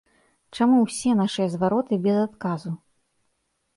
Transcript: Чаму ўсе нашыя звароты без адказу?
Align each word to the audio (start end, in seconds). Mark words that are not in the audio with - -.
Чаму 0.57 0.77
ўсе 0.85 1.11
нашыя 1.21 1.47
звароты 1.57 1.93
без 2.07 2.17
адказу? 2.25 2.71